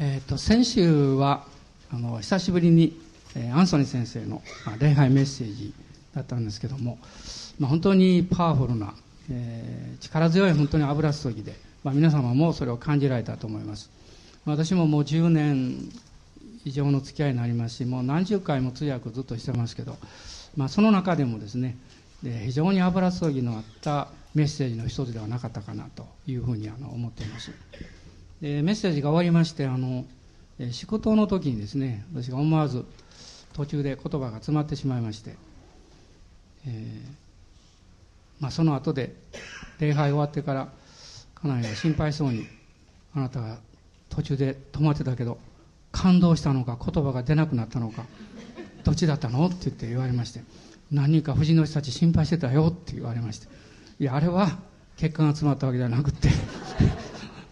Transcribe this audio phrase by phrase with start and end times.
[0.00, 1.44] えーと、先週は
[1.90, 2.96] あの久しぶりに、
[3.34, 5.74] えー、アンソニー先生の、まあ、礼拝メッセージ
[6.14, 7.00] だったんですけども、
[7.58, 8.94] まあ、本当にパワフルな、
[9.28, 13.90] えー、力強い本当に油注ぎで、まあ、皆様もそれを感じられたと思います。
[14.46, 15.90] 私ももう10年
[16.64, 19.96] 以上の付き合いになりますしもう何十回も通訳ずっとしてますけど、
[20.56, 21.76] まあ、その中でもですね
[22.22, 27.50] で非常に油注ぎのあったメッセージの一つではなかったかなというふうにあの思っています。
[28.40, 30.04] でメッセージが終わりましてあの
[30.70, 32.84] 仕事の時にですね私が思わず
[33.52, 35.34] 途中で言葉が詰まってしまいまして、
[36.66, 37.28] えー
[38.40, 39.14] まあ、その後で
[39.80, 40.68] 礼拝終わってから
[41.42, 42.46] 家内が心配そうに
[43.14, 43.58] あなたが
[44.08, 45.38] 途中で止まってたけど
[45.92, 48.04] 感動したのか言葉が出なくなったのか
[48.84, 50.40] どっちだったのって言って言われまして
[50.90, 53.48] 何人か夫人の人たち心配してたよって言われまして
[53.98, 54.58] いやあれは
[54.96, 56.28] 血管が詰まったわけではなくて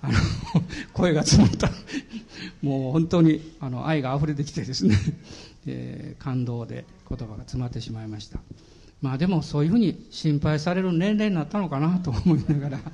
[0.06, 0.18] あの
[0.94, 1.70] 声が詰まった。
[2.62, 4.96] もう本当にあの愛が溢れてきてですね、
[5.66, 8.40] えー、感動で言葉が詰まってしまいました。
[9.02, 12.80] まあでもそういうふうに心配される年齢になったのかなと思いながら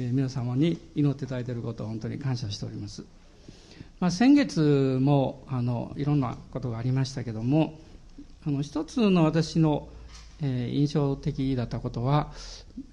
[0.00, 3.04] えー、皆様に祈っていただいていることを本当に感謝しております、
[3.98, 7.80] まあ、先月もあのいろんなことがありましたけども
[8.46, 9.88] あの一つの私の、
[10.40, 12.32] えー、印象的だったことは、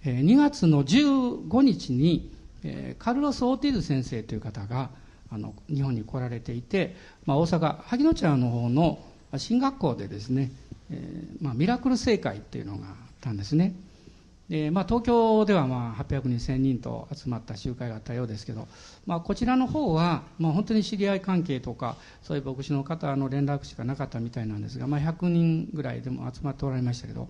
[0.03, 2.34] えー、2月の15日に
[2.65, 4.89] えー、カルロス・オーティーズ先生という方が
[5.31, 8.99] あの日本に来られていて、まあ、大阪萩野茶の方の
[9.37, 10.51] 進学校でですね、
[10.89, 13.75] えーまあ、ミラクル正解っていうのがあったんですね。
[14.49, 18.67] で、まあ、東京ではまあ800人1000人と集まった集会があったようですけど、
[19.05, 27.27] まあ、こちらの方は、まあ、本当に知り合い関係とかそういう牧師の方の連絡しかなかったみたいなんですが、まあ、100人ぐらいでも集まっておられましたけど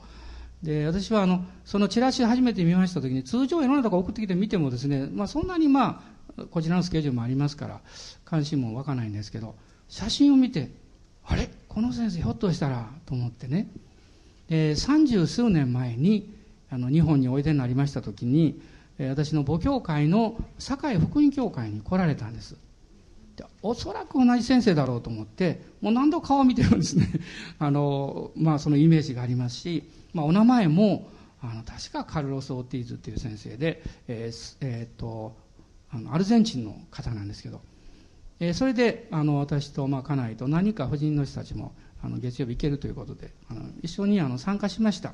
[0.66, 6.04] で私はあのそのチラシ初めて見ました時に通常世の中送ってきて見てもですね、まあ、そんなにま
[6.38, 7.82] あこちらのスケジュールもありますから
[8.26, 9.56] 関心も湧かないんですけど
[9.88, 10.72] 写真を見て
[11.24, 11.50] あれ？
[11.70, 13.70] この先生ひょっとしたらと思ってね。
[14.76, 16.36] 三十数年前に
[16.70, 18.62] あの日本においでになりました時に
[19.00, 22.58] 私の母教会の堺福音教会に来られたんです。
[23.62, 27.10] おそらく同じ先生だろうと思ってもう何度顔を見てるんですね。
[27.60, 29.84] あの、まあ、そのイメージがありますし
[30.16, 31.10] まあ、お名前も
[31.42, 35.36] あの確かカルロス・オーティーズっていう先生で、えーえー、と
[35.92, 37.62] あのアルゼンチンの方なんですけど、
[38.40, 45.14] えー、それであの私と、まあ、家内と何か婦人の人たちもあの月曜日行けるということであの一緒にあの参加しました。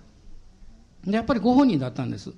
[1.04, 2.32] でやっぱりご本人だったんです。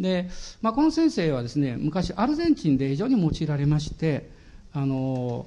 [0.00, 0.30] で、
[0.62, 4.30] まあ、この先生はですね昔アルゼンチンで非常に用いられまして
[4.72, 5.46] あの、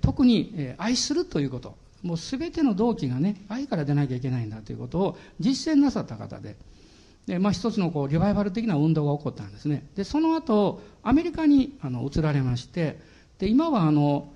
[0.00, 1.76] 特に、愛するということ。
[2.02, 6.56] もう全ての動機がね愛から出なきゃいけないんだということを実践なさった方で。
[7.26, 9.86] で、まあ、一つのこうリバイバル的な運動が起こったんですね。
[9.96, 12.98] でその後アメリカにあの移られまして。
[13.38, 14.32] で今はあの、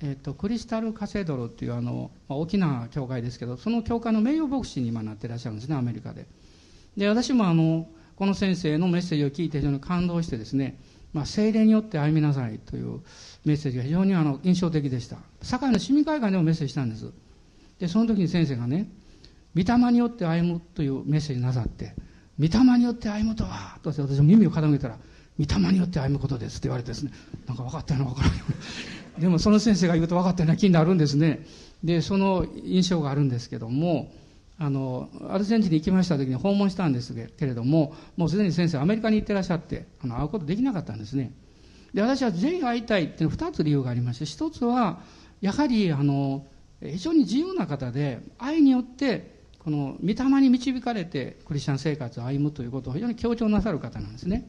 [0.00, 6.26] えーと、クリスタル・カセドロっていうあの、まあ、大きな教会ですけどその教会の名誉牧師に今なっていらっしゃるんですねアメリカで。
[6.96, 10.78] で私もあのこの先生のメッセージを聞いて非常に感動してですね、
[11.14, 13.00] まあ、精霊によって歩みなさいという
[13.44, 15.16] メッセージが非常にあの印象的でした。
[15.42, 17.10] 堺の市民会館でもメッセージしたんです。
[17.78, 18.88] でその時に先生がね
[19.56, 21.94] 「御霊によって歩む」というメッセージなさって
[22.38, 24.98] 「御霊によって歩むとは」と私も耳を傾けたら
[25.38, 27.12] 「御霊によって歩むことです」って言われてですね
[27.46, 28.34] なんか分かったような分からな。
[28.34, 28.38] い
[29.20, 31.46] でもその先生が言うと分かったような気になるんですね。
[31.84, 34.12] でその印象があるんですけども
[34.58, 41.32] あのアルゼンチンに行きました時に訪問したんですけれどももうすでに先生アメリカに行ってらっしゃってあの会うことできなかったんですね。
[41.92, 45.00] で私はぜひ会いたいっていうのは2つ理由がありまして1つは
[45.40, 46.46] やはりあの
[46.80, 54.48] 非常に自由な方で愛によってこの御霊に導かれてクリスチャン生活を歩むということを非常に強調なさる方なんですね。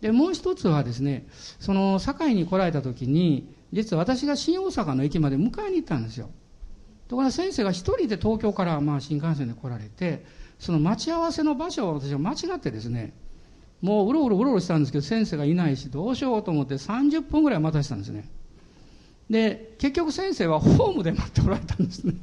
[0.00, 1.26] でもう一つはですね
[1.60, 6.28] その堺に来られた時に実は私が新大阪の駅まで迎えに行ったんですよ。
[7.08, 10.24] ところが先生が一人で東京からまあ新幹線で来られて
[10.58, 13.12] その待ち合わせの場所を私は間違ってですね
[13.84, 18.30] もううろうろうろうろしたんですけど先生がいないしどうしようと思って30分ぐらい待たせたんですね。
[19.28, 22.14] で結局先生はホームで待っておられたんですね。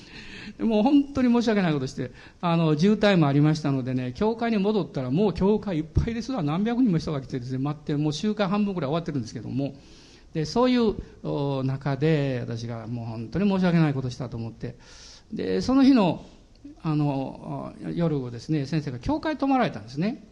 [0.58, 6.42] もう本当に申し訳ないことしてあの渋滞もありましたのでね教会に戻ったらもう教会いっぱいですわ。
[6.42, 9.74] 何百人も人が来てですね待ってもう週間半分ぐらい終わってるんですけども
[10.34, 14.76] でそういう中で私がもう本当に申し訳ないことしたと思って。
[15.32, 16.24] でその日の
[16.82, 20.24] あの夜をですね先生が教会泊まられたんですね。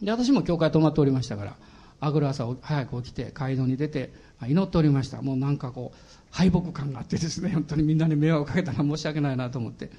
[0.00, 1.56] で私も教会泊まっておりましたから
[2.00, 4.12] あぐる朝早く起きて街道に出て
[4.48, 5.22] 祈っておりました。
[5.22, 5.98] もうなんかこう
[6.30, 9.90] 敗北感があってですね 本当にみんなに迷惑をかけたら申し訳ないなと思って。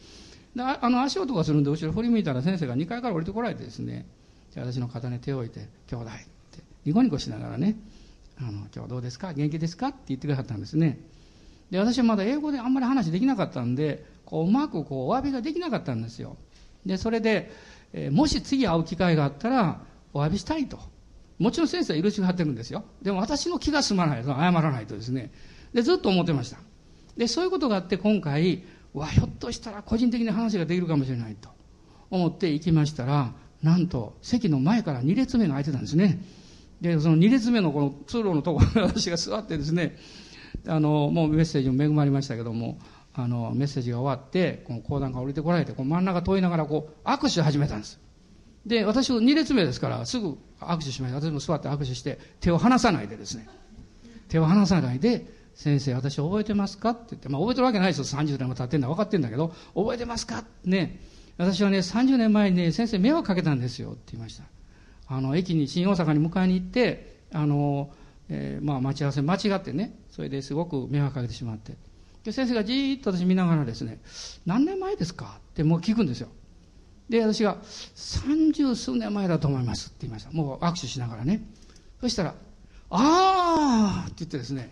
[0.56, 4.06] であの足音がするんで後ろ振り向いたら先生が2階から降りてこられてですね
[4.56, 6.09] 私の肩に手を置いて「兄弟」っ
[6.51, 7.75] てニコニコしながらね
[8.43, 9.33] あの今日はどうですか？
[9.33, 9.87] 元気ですか？
[9.87, 10.99] って言ってくださったんですね。
[11.71, 16.37] で私はまだ英語であんまり話できなかったんでこううまくこうお詫びができなかったんですよ。
[16.85, 17.51] でそれで、
[17.93, 19.81] えー、もし次会う機会があったら
[20.13, 20.77] お詫びしたいと。
[21.39, 22.83] もちろん先生は許しが張ってるんですよ。
[23.01, 25.31] でも私の気が済まないと謝らないとですね。
[25.73, 26.57] でずっと思ってました。
[27.17, 28.63] でそういうことがあって今回
[28.93, 31.49] わひょっとしたら個人的な話ができるかもしれないと
[32.11, 36.19] 思って行きましたらなんと席の前から2列目が空いてたんですね。
[36.83, 39.97] でその2列目のこの通路のところに私が座ってですね
[40.68, 42.77] あのもうメッセージも恵まれましたけども
[43.13, 48.01] あのメッセージが終わってこの講談が降りてこられてこう真ん中通りながらこう握手を始めたんです。
[48.65, 51.21] で私2列目ですからすぐ握手しました。
[51.21, 53.47] 私も座って握手して手を離さないでですね。
[54.27, 55.25] 手を離さないで
[55.56, 58.19] 先生私覚えてますかって言って、まあ、覚えてるわけないですよ。
[58.19, 61.00] 30年も経ってんだ分かってんだけど覚えてますかね。
[61.38, 63.91] 私はね30年前にね先生迷惑かけたんですよ。
[63.91, 64.44] って言いました。
[65.15, 67.92] あの駅に新大阪に迎えに行ってあの、
[68.30, 71.75] えー、まあ、待ち合わせ間違ってねそれですごく迷惑かけてしまって。
[72.24, 74.00] で先生がじーっと私見ながらですね
[74.45, 75.39] 何年前ですか？
[75.51, 76.30] ってもう聞くんですよ。
[77.10, 77.57] で私が
[77.95, 79.88] 三十数年前だと思います。
[79.88, 80.31] って言いました。
[80.31, 81.44] もう握手しながらね。
[82.00, 82.33] そしたら
[82.89, 84.71] 「ああ!」って言ってですね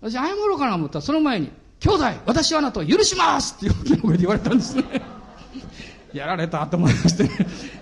[0.00, 0.98] 私謝ろうかなと思った。
[1.00, 1.50] らその前に
[1.80, 4.84] 「兄弟私はあなたを許します!」って大きな声で言われたんですね。
[6.12, 7.30] やられたと思いまして、ね、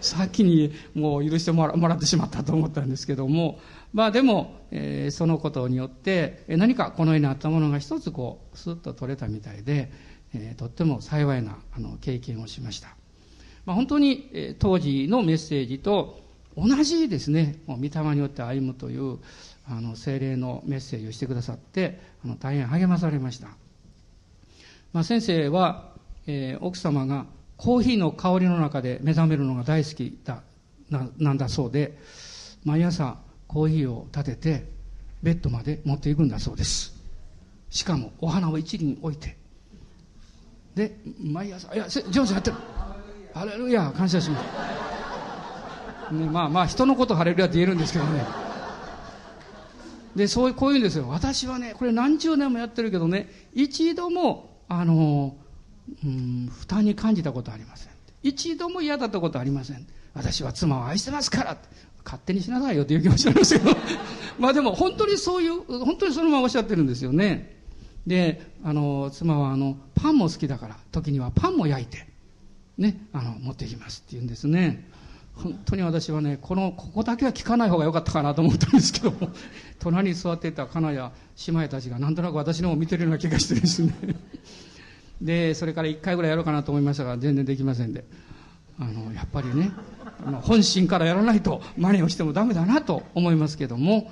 [0.00, 3.58] 先にもう許してもらもらってしまったと思ったんですけども、
[3.92, 9.90] まあでも、えー、そのことによって、何かこのようにあったものが一つこう、スッと取れたみたいで、
[10.34, 12.88] えー、とっても幸いなあの経験をしました。
[13.64, 16.20] まあ、本当に、えー、当時のメッセージと
[16.56, 19.18] 同じですね、もう御霊によって歩むという、
[19.70, 23.48] あの精霊のメッセージをしてくださってあの大変励まされました、
[24.94, 25.92] まあ、先生は、
[26.26, 27.26] えー、奥様が
[27.58, 30.42] コーヒーの香りの中で目覚めるのが大好きだ
[30.90, 31.98] ななんだそうで
[32.64, 34.64] 毎朝コーヒーを立てて
[35.22, 36.96] ベッドまで持っていくんだそうです。
[37.70, 39.36] しかもお花を一輪置いて。
[40.74, 42.56] で毎朝いや上手やってる。
[43.34, 44.40] ハレルヤ感謝しま
[46.08, 48.24] す、ね、まあまあ人のことハレルヤって言えるんですけどね。
[50.14, 51.08] でそうこういうんですよ。
[51.08, 55.34] 私はねこれ何十年もやってるけどね一度もあの
[56.04, 57.92] うん負担に感じたことありません。
[58.22, 59.86] 一度も嫌だったことありません。
[60.14, 61.56] 私は妻を愛してますから
[62.04, 63.70] 勝手にしなさいよという気持ちなんですけど。
[64.38, 67.56] まあでも本当にそういう本当にそのままおっしゃってるんですよね。
[68.06, 72.06] であの妻はあのパンも好きだから時にはパンも焼いて
[72.78, 74.88] ねあの持っていきますって言うんですね。
[75.34, 79.30] 本当に私はねこのここだけは聞かない方が良かったかなと思ったんですけども。
[79.78, 81.12] 隣に座っていた家内や
[81.46, 83.94] 姉妹たちがなんとなく私の方を見てるような気がしてですね。
[85.20, 88.04] でそれから1回ぐらいやろうかなと思いましたが全然できませんで。
[88.80, 89.72] あのやっぱりね
[90.42, 94.10] 本心からやらないと真似をしてもダメだなと思いますけども、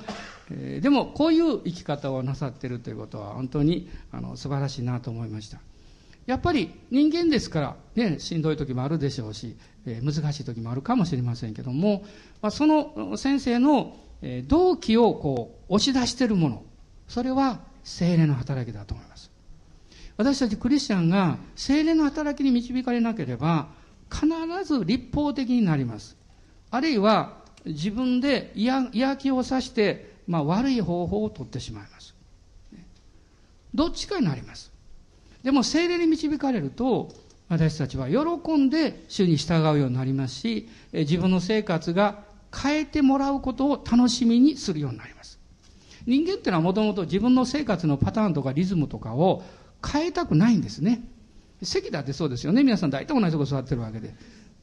[0.50, 5.60] えー、でもこういう生き方をなさってるということは本当にあの素晴らしいなと思いました。
[6.26, 9.56] やっぱり人間ですから、ね、しんどい時もあるでしょうし、
[9.86, 12.04] えー、難しい時もあるかもしれませんけども、
[12.42, 13.96] まあ、その先生の
[14.48, 16.64] 動機をこう押し出しているもの
[17.06, 19.25] それは精霊の働きだと思います。
[20.16, 23.68] 私たちクリスチャンが精霊の働きに導かれなければ
[24.10, 24.26] 必
[24.64, 26.16] ず立法的になります。
[26.70, 32.14] あるいは自分で嫌気をさして、まあ、悪い方法をとってしまいます。
[33.74, 34.72] どっちかになります。
[35.42, 37.12] でも精霊に導かれると
[37.48, 45.38] 私たちは喜んで主に従うようになりますし自分の生活が変えてもらうことを楽しみにするようになります。
[46.06, 49.42] 人間っていうのはもともと自分の生活のパターンとかリズムとかを
[49.84, 51.02] 変えたくないんですね。
[51.62, 52.62] 席だってそうですよね。
[52.62, 54.14] 皆さん大体同じとこ座ってるわけで。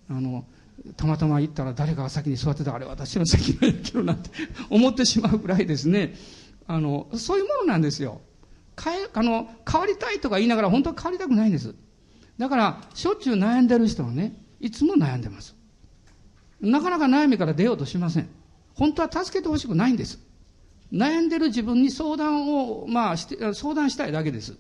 [0.10, 0.46] あの
[0.98, 4.30] たまたま行ったら誰かが先に座ってたあれ私の席なんやけどなって
[4.70, 6.16] 思ってしまうぐらいですね。
[6.68, 8.22] あのそういうものなんですよ。
[8.82, 11.76] 変えあの変わりたいとか言いながら本当は変わりたくないんです。
[12.38, 15.56] だからしょっちゅう悩んでる人はねいつも悩んでます。
[16.60, 18.30] なかなか悩みから出ようとしません。
[18.74, 20.20] 本当は助けてほしくないんです。
[20.92, 24.58] 悩んでる自分に相談を、まあ、して相談したいだけです。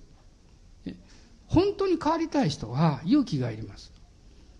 [1.53, 3.93] 本当に変わりたい人は勇気がいります。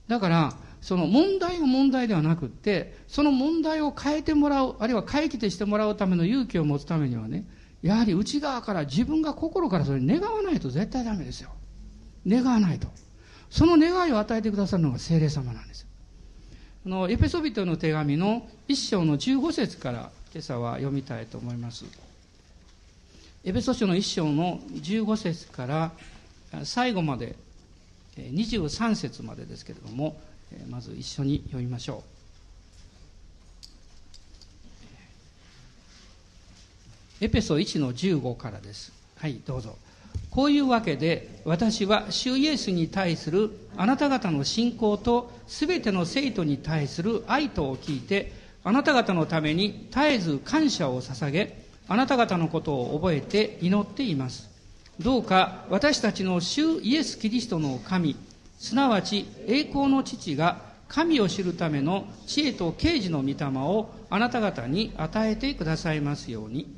[0.07, 7.45] だから、その問題が問題ではなくって、その問題を変えてもらう、あるいは解決してもらうための勇気を持つためにはね、
[7.81, 11.49] やはり内側から自分が心からそれ願わないと絶対ダメですよ。
[12.27, 12.87] 願わないと。
[13.49, 15.87] その願いを与えてくださるのが精霊様なんです。
[16.85, 21.85] あの、エペソビトの手紙の一章の15節から今朝は読みたいと思います。
[23.45, 25.91] エペソ書の一章の15節から
[26.63, 27.35] 最後まで
[28.17, 30.19] 23節までですけれども
[30.69, 32.13] まず一緒に読みましょう
[37.23, 38.91] エペソ1の15からです。
[39.17, 39.77] はい、どうぞ。
[40.29, 48.33] こういうわけで、私は主イエスに対するあなた方の信仰とすべての生徒に対する愛とを聞いて、
[48.65, 54.49] あなた方のために絶えず感謝を捧げ、あなた方のことを覚えて祈っています。
[54.99, 58.15] どうか私たちの主イエス・キリストの神、
[58.59, 66.71] すなわち栄光の父が神を知るための知恵と啓示の御霊をあなた方に与えてくださいますように。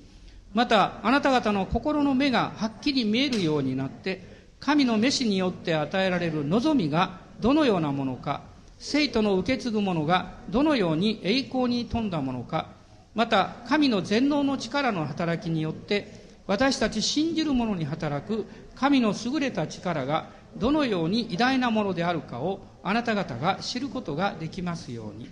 [0.54, 8.44] またあなた方の心の目がはっきり見えるようになって、神の召しによって与えられる望みがどのようなものか、
[8.80, 12.68] 生徒の受け継ぐものがどのように栄光に富んだものか、
[13.14, 25.30] また神の全能の力の働きによって私たち信じる者に働く神の優れた力がどのように偉大なものであるかをあなた方が知ることができますように。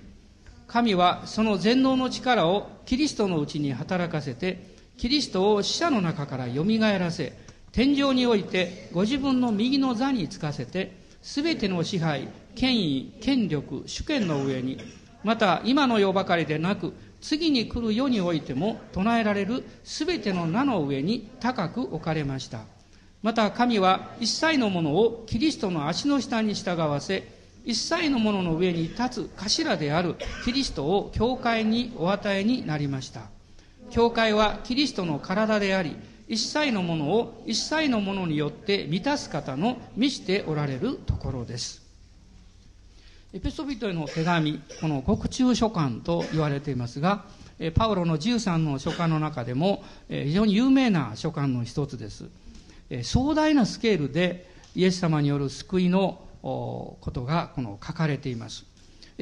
[0.67, 7.37] 神はその全能の力をキリストのうちに働かせてキリストを死者の中からよみがえらせ
[7.71, 14.79] 天井においてご自分の右の座につかせて全ての支配権威権力主権の上に
[15.23, 16.93] また今の世ばかりでなく
[17.23, 22.65] 次に来る世においても唱えられる全ての名の上に高く置かれました。
[23.21, 27.23] また神は一切のものをキリストの足の下に従わせ、
[27.63, 33.21] 一切のものの上に立つ頭であるキリストを教会にお与えになりました。
[33.89, 35.95] 教会はキリストの体であり、
[36.27, 41.82] 一切のものを一切のものによって満たす方の満ちておられるところです。
[43.35, 47.25] エペソビトへの手紙、この国中書簡と言われていますが、
[47.73, 52.25] パウロの13の書簡の中でも非常に有名な書簡の一つです。
[53.01, 58.65] 壮大なスケールでイエス様による救いのことがこの書かれています。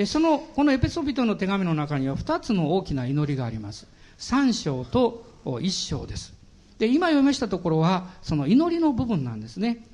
[0.05, 3.87] その、このエペソビトの手紙の中には2つの大きな祈りがあります。
[4.19, 6.33] 3章と1章です。
[6.79, 9.87] で、今読みましたところは、その祈りの部分なんですね。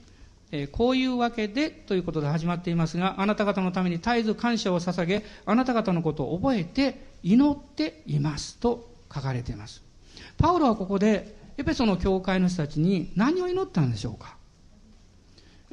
[0.51, 9.83] えー、こういうわけでということで始まっていますが、あなた方のために絶えず感謝を捧げ、あなた方のことを覚えて祈っていますと書かれています。
[10.37, 14.37] パウロはここでエペソの教会の人たちに何を祈ったんでしょうか？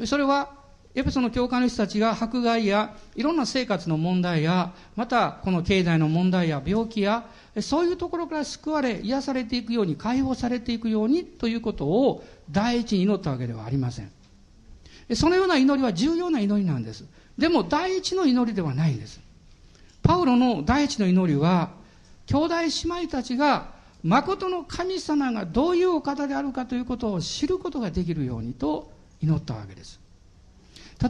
[0.06, 0.50] それは
[0.94, 7.26] エペソの教会の人たちが迫害やいろんな生活の問題やまたこの経済の問題や病気や
[7.60, 14.10] そういうところから救われ癒されていくように解放されていくようにということを第一に祈ったわけではありません
[15.12, 17.04] そのような祈りは重要な祈りなんです。
[17.36, 19.20] でも第一の祈りではないんです。
[20.02, 21.70] パウロの第一の祈りは、
[22.26, 22.68] 兄弟姉
[23.02, 28.92] 妹たちが誠の神様がどういうお方であるかということを知ることができるようにと
[29.22, 30.00] 祈ったわけです。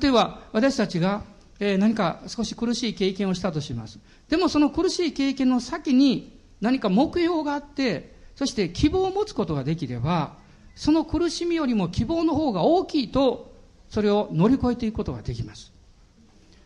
[0.01, 1.23] 例えば私たちが、
[1.61, 3.99] え何か少し苦しい経験をしたとします。
[4.29, 10.37] でもその苦しい経験の先に何か目標があって、そして希望を持つことができれば、
[10.75, 13.54] その苦しみよりも希望の方が大きいと
[13.89, 15.73] それを乗り越えていくことができます。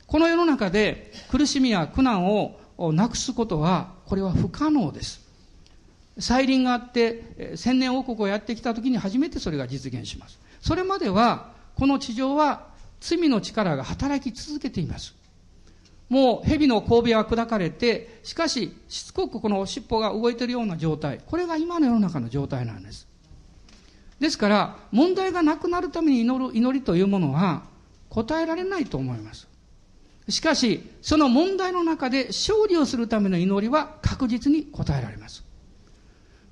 [0.06, 2.58] この世の中で苦しみや苦難を
[2.92, 5.26] なくすことは、これは不可能です。
[6.18, 10.38] 再臨があって、千年王国をやってきた時に初めてそれが実現します。
[10.60, 12.68] それまでは、この地上は
[13.00, 15.14] 罪の力が働き続けています。
[16.08, 21.20] もう蛇の神戸は砕かれて、しかししつこくこの尻尾が動いているような状態。
[21.26, 23.07] これが今の世の中の状態なんです。
[24.20, 27.62] ですから、問題がなくなるために祈る祈りというものは
[28.08, 29.48] 答えられないと思います。
[30.28, 35.44] しかし、その問題の中で勝利をするための祈りは確実に答えられます。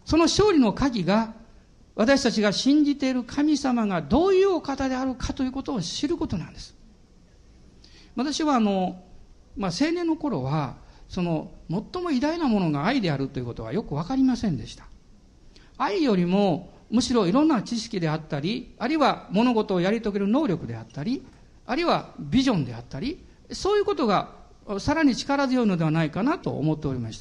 [0.04, 1.34] その勝利の鍵が、
[1.94, 6.74] 私たちが信じている神様がどういうお方であるかということを知ることなんです。
[8.14, 9.02] 私はあの、
[9.56, 10.76] まあ、青年の頃は、
[11.08, 14.86] その、最も偉大なものが愛であるということはよくわかりませんでした。
[15.78, 21.24] 愛よりも、むしろいろんな知識であったり、あるいは物事をやり遂げる能力であったり、
[21.66, 24.30] あるいはビジョンであったり、そういうことが
[24.78, 27.18] さらに力強いのではないかなと思っておりまし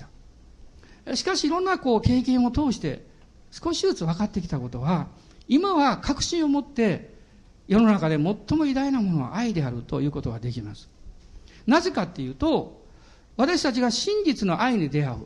[1.05, 1.15] た。
[1.15, 3.05] しかしいろんなこう経験を通して
[3.51, 5.07] 少しずつ分かってきたことは、
[5.48, 7.13] 今は確信を持って
[7.67, 10.89] 世の中で最も偉大なものは愛であるということができます。
[11.65, 12.84] なぜかっていうと、
[13.38, 15.17] 私たちが真実の愛に出会う。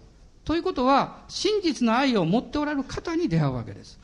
[0.45, 3.99] ということは、真実の愛を持っておられる方に出会うわけです。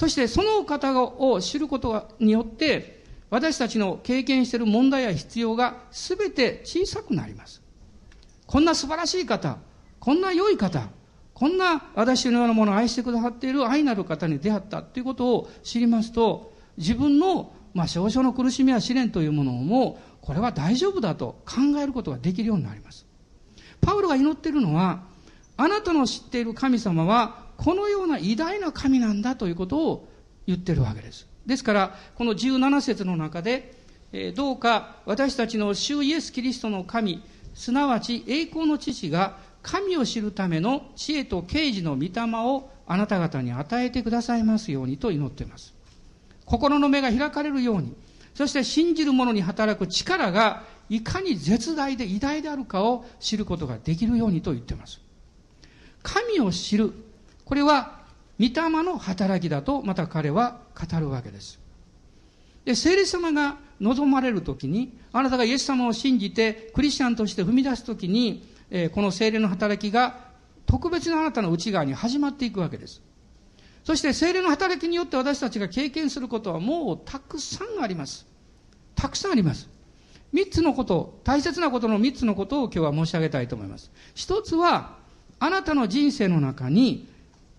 [0.00, 7.60] そしてその方を知ることによって、私たちの経験している問題や必要が全て小さくなります。
[8.46, 9.58] こんな素晴らしい方、
[9.98, 10.88] こんな良い方、
[11.34, 23.04] こんな私のようなものを愛してくださっている愛なる方に出会ったということを知りますと、自分の、まあ、少々の苦しみや試練というものも、これは大丈夫だと考えることができるようになります。
[23.82, 25.02] パウロが祈っているのは、
[25.58, 30.08] あなたの知っている神様はこのような偉大な神なんだということを
[30.46, 31.26] 言ってるわけです。
[31.44, 33.74] ですから、この17節の中で、
[34.12, 37.22] え、どうか私たちの主イエス・キリストの神、
[37.54, 42.10] すなわち栄光の父が神を知るための知恵と啓示の御霊
[42.46, 45.74] をあなた方に与えてくださいますようにと祈っています。
[46.46, 47.94] 心の目が開かれるように、
[48.34, 55.02] そして信じる者に働く力がいかに絶大で偉大であるかを知ることができるようにと言っています。
[56.02, 57.09] 神を知る。
[57.50, 57.98] これは、
[58.38, 61.58] 御霊の働きだと、また彼は語るわけです。
[62.64, 70.28] で、聖霊様が望まれるときに、あなたがイエス様を信じて、クリスチャンとして踏み出すときに、えー、この聖霊の働きが
[70.64, 73.02] 特別なあなたの内側に始まっていくわけです。
[73.82, 78.28] そして聖霊の働きによって私たちが経験することはもうたくさんあります。
[78.94, 79.68] たくさんあります。
[80.32, 83.90] 三つのこと、大切なことの三つのことを今日は申し上げたいと思います。
[84.14, 85.00] 一つは、
[85.40, 87.09] あなたの人生の中に、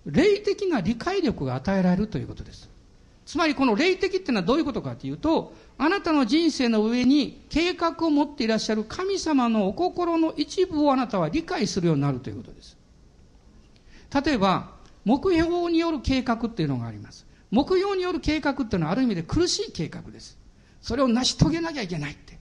[0.06, 2.70] 霊的な理解力が与えられるということです。
[3.26, 12.78] つまりこの霊的っていうのはどういうことかというと、あなたの人生の上に計画を持っていらっしゃる神様のお心の一部をあなたは理解するようになるということです。
[14.26, 14.72] 例えば、
[15.06, 17.26] 目標による計画っていうのがあります。
[17.52, 20.38] 目標による計画っていうのはある意味で苦しい計画です。
[20.82, 22.40] それを成し遂げなきゃいけないって。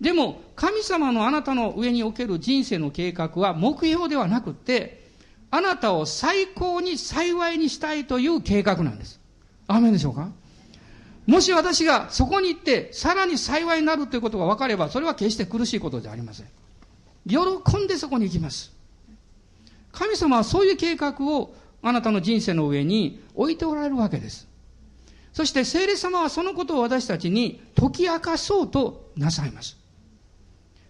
[0.00, 4.97] でも、神様のあなたの上における人生の計画は目標ではなくて、
[5.50, 9.18] あなたを最高に幸いにしたいという計画なんです。
[9.66, 10.28] アメンでしょうか？
[11.26, 16.46] もし私がそこに行って、さらに幸いになるということが分かれば、それは決して苦しいことじゃありません。
[17.28, 17.38] 喜
[17.78, 18.72] んでそこに行きます。
[19.92, 24.48] 神様はそういう計画をあなたの人生の上に置いておられるわけです。
[25.34, 29.76] そして聖霊様はそのことを私たちに解き明かそうとなさいます。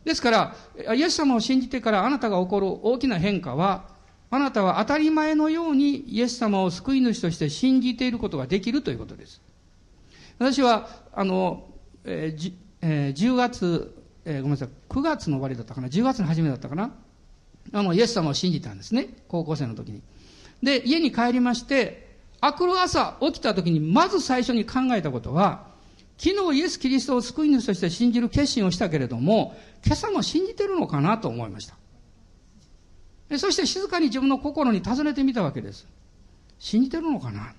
[0.05, 0.55] ですから、
[0.95, 3.98] イエス様を信じてからあなたが起こる大きな変化は、
[4.30, 9.40] あなたは当たり前のようにイエス様を救い主として信じていることができるということです。
[10.38, 11.68] 私は、あの、
[12.04, 16.95] えーえー、10月、えー、ごめんなさい、9月の終わりだったかな、10月の初めだったかな、
[17.73, 20.02] あの、イエス様を信じたんですね、高校生の時に。
[20.62, 22.08] で、家に帰りまして、
[22.43, 25.67] 明くる朝起きた時に、まず最初に考えたことは、
[26.19, 31.76] 昨日イエス・キリストを救い主として信じる決心をしたけれども、今朝も信じてるのかなと思いました。
[33.36, 35.86] そして静かに自分の心に尋ねてみたわけです。
[36.58, 37.52] 信じてるのかな？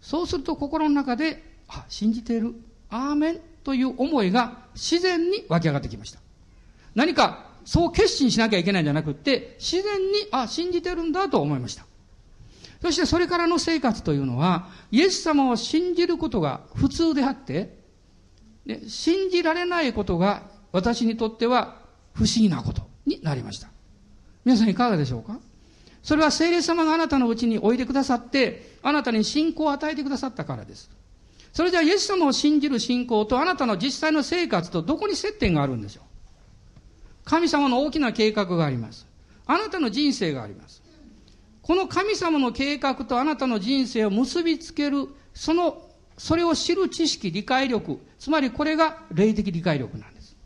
[0.00, 2.54] そうすると心の中で、あ、信じている。
[2.88, 6.20] アーメンという思いが自然に湧き上がってきました。
[6.94, 11.86] 何かそう決心しなきゃいけないんじゃなくって、自然に、あ、信じてるんだと思いました。
[12.82, 17.78] そしてそれからの生活というのは、イエス様を信じることが普通であって、
[18.66, 21.78] で信じられないことが私にとっては
[22.12, 23.71] 不思議なことになりました。
[24.44, 25.38] 皆さんいかがでしょうか？
[26.02, 30.90] それは聖霊様があなたのうちにおいでくださって、あなたに信仰を与えてくださったからです。
[31.52, 36.04] それじゃあイエス様を信じる信仰とあなたの実際の生活とどこに接点があるんでしょう？
[37.24, 39.06] 神様の大きな計画があります。
[39.46, 40.82] あなたの人生があります。
[41.62, 50.36] この神様の計画とあなたの人生を結びつける、そのそれを知る知識、理解力、つまりこれが霊的理解力なんです。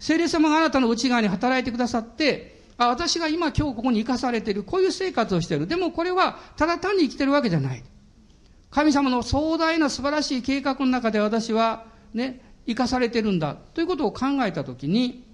[0.00, 5.66] 聖霊様があなたの内側に働いてくださって、あ、私が今今日ここに生かされている、こういう生活をしている。
[5.66, 7.82] でもこれはただ単に生きてるわけじゃない。
[8.70, 15.24] 神様の壮大な素晴らしい計画の中で私はね、生かされてるんだということを考えたときに、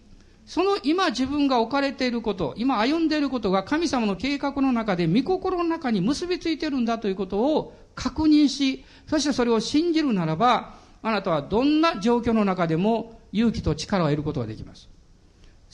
[0.46, 14.93] その今自分が置かれていること、今歩んでいることが神様の計画の中で御心の中に結びついてるんだということを確認し、そしてそれを信じるならば、あなたはどんな状況の中でも勇気と力を得ることができます。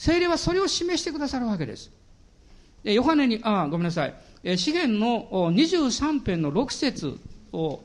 [0.01, 1.91] 聖霊はそれを示してくださるわけです。
[2.83, 4.57] ヨハネに、あ、ごめんなさい。
[4.57, 7.19] 詩篇の23編の6節
[7.53, 7.83] を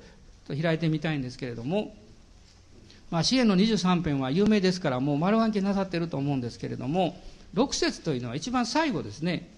[0.49, 1.95] 開いてみたいんですけれども、
[3.11, 7.21] まあ、詩篇の23編は有名ですから、もう丸暗記なさってると思うんですけれども、
[7.53, 9.51] 6節というのは一番最後ですね。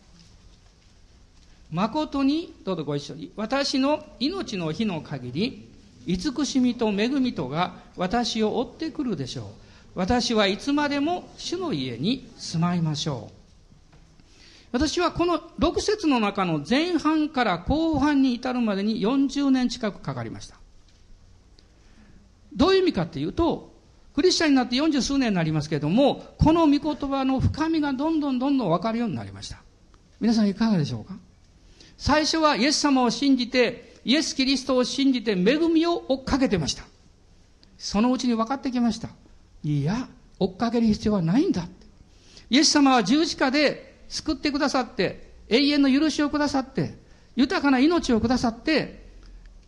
[1.70, 5.68] 誠に、どうぞご一緒に、私の命の日の限り、
[6.08, 9.67] 慈しみと恵みとが私を追ってくるでしょう。
[9.94, 13.34] 私はいつまでも主の家に住まいましょう。
[14.70, 20.56] 私はこの6節の中の前半から後半に至るまでに40年近くかかりました。
[22.54, 23.72] どういう意味かっていうと、
[24.14, 29.62] クリスチャンになって40数年になりますけれども、この御言葉の深みがどんどんどんどん分かるようになりました。
[30.20, 31.16] 皆さんいかがでしょうか？
[31.96, 36.84] 最初はイエス様を信じて、イエス・キリストを信じて恵みを追っかけてました。
[37.78, 39.08] そのうちに分かってきました。
[39.64, 41.86] いや、追っかける必要はないんだって。
[42.50, 46.94] イエス様は十字架で救ってくださって、永遠の許しをくださって、
[47.36, 49.06] 豊かな命をくださって、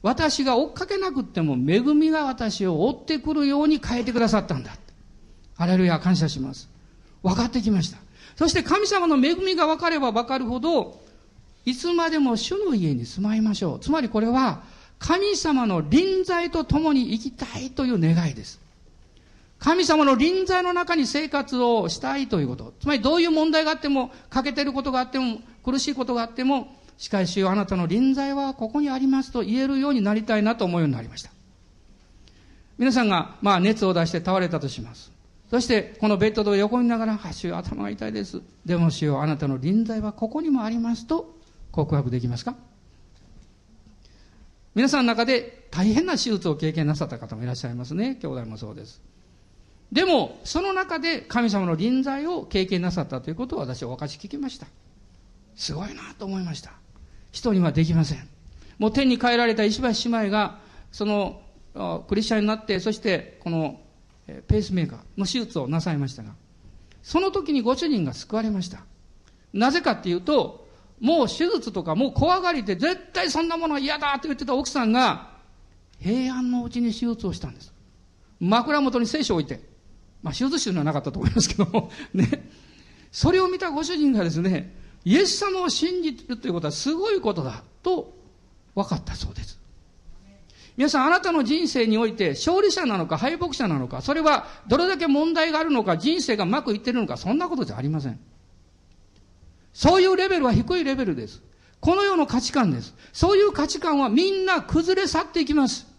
[0.02, 4.72] 私が追っかけなくっても恵みが私を追ってくるように変えてくださったんだ。
[5.56, 6.70] ハレルヤ感謝します。
[7.22, 7.98] 分かってきました。
[8.36, 11.02] そして神様の恵みが分かれば分かるほど、
[11.66, 13.80] いつまでも主の家に住まいましょう。
[13.80, 14.62] つまりこれは、
[14.98, 18.58] 神様の臨在と共に生きたいという願いです。
[19.60, 22.72] 神様の臨在の中に生活をしたいということ。
[22.80, 31.30] つまりどういう問題があっても、欠けてることがあっても、苦しいことがあっても、しかしあなたの臨在はここにありますと言えるようになりたいなと思うようになりました。
[32.78, 35.12] 皆さんが、まあ熱を出して倒れたとします。
[35.50, 38.40] そして、このベッドで横にながら、あ、主頭が痛いです。
[38.64, 41.36] でも主よあなたの臨在はここにもありますと
[41.70, 42.56] 告白できますか？
[44.74, 48.14] 皆さんの中で大変な手術を経験なさった方もいらっしゃいますね。
[48.14, 49.02] 兄弟もそうです。
[49.92, 54.66] でも、その中で神様の臨在を経験なさったということを私はお分かち聞きました。
[55.56, 56.72] すごいなと思いました。
[57.32, 58.28] 人にはできません。
[58.78, 60.58] もう天に帰られた石橋姉妹が、
[60.92, 61.42] その、
[62.08, 63.80] クリスチャンになって、そしてこの
[64.26, 66.34] ペースメーカーの手術をなさいましたが、
[67.02, 68.84] その時にご主人が救われました。
[69.52, 70.68] なぜかっていうと、
[71.00, 75.30] もう手術とかもう怖がりで絶対そんなものは嫌だと言ってた奥さんが
[75.98, 77.72] 平安のうちに手術をしたんです。
[78.38, 79.69] 枕元に聖書を置いて、
[80.22, 82.48] まあ手術室にはなかったと思いますけども、 ね。
[83.12, 88.16] それを見たご主人がですね、イエス様を信じるということはすごいことだと
[88.74, 89.58] 分かったそうです。
[90.76, 98.18] 皆さん、あなたの人生において勝利者なのか敗北者なのか、それはどれだけ問題があるのか、人生がうまくいってるのか、そんなことじゃありません。
[99.72, 101.42] そういうレベルは低いレベルです。
[101.80, 102.94] この世の価値観です。
[103.12, 105.89] そういう価値観はみんな崩れ去っていきます。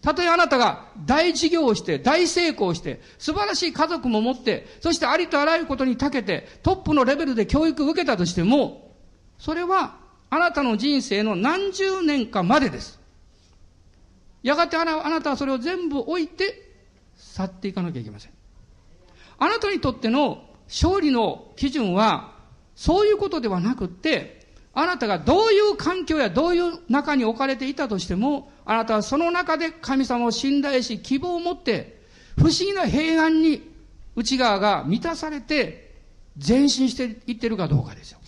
[0.00, 8.94] たとえあなたが大事業をして、大成功して、素晴らしい家族も持って、そしてありとあらゆることに長けて、トップのレベルで教育を受けたとしても、
[9.38, 9.96] それは
[10.30, 13.00] あなたの人生の何十年かまでです。
[14.42, 16.62] やがてあなたはそれを全部置いて
[17.16, 18.32] 去っていかなきゃいけません。
[19.38, 22.34] あなたにとっての勝利の基準は、
[22.76, 24.37] そういうことではなくって、
[24.74, 32.02] あなたがどういう環境やどういう中に置かれていたとしても、あなたはその中で神様を信頼し、希望を持って、
[32.36, 33.68] 不思議な平安に
[34.14, 35.94] 内側が満たされて、
[36.46, 38.18] 前進していってるかどうかですよ。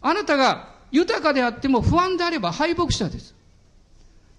[0.00, 3.34] あなたが豊かであっても不安であれば敗北者です。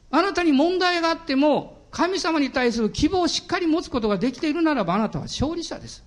[0.10, 6.04] あなたに問題があっても、神様に対する希望をしっかり持つことができているならば、あなたは勝利者です。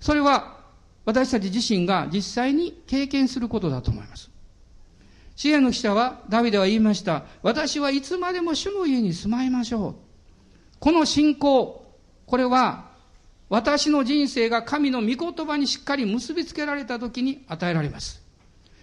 [0.00, 0.61] それは
[1.04, 4.30] 私たち自身が実際に経験することだと思います。
[5.34, 7.24] 支援の記者は、ダビデは言いました。
[7.42, 9.94] 私はいつまでも主の家に住まいましょう。
[10.78, 11.84] この信仰、
[12.26, 12.90] これは、
[13.48, 18.22] 私の人生が神の御言葉にしっかり結びつけられた時に与えられます。